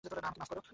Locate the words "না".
0.03-0.09